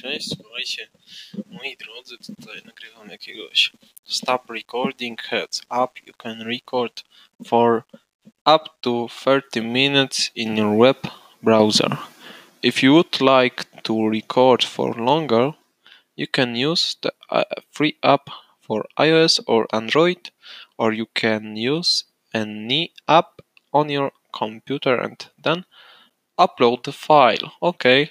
[0.00, 0.88] Witajcie,
[1.50, 3.70] moi drodzy, tutaj nagrywam jakiegoś
[4.04, 5.90] Stop Recording Heads Up.
[6.06, 7.02] You can record
[7.46, 7.82] for
[8.46, 10.96] up to 30 minutes in your web
[11.42, 11.96] browser.
[12.62, 15.52] If you would like to record for longer,
[16.16, 18.30] you can use the uh, free app
[18.60, 20.30] for iOS or Android,
[20.78, 22.04] or you can use
[22.34, 25.64] any app on your computer and then
[26.38, 27.52] upload the file.
[27.62, 28.10] Okay,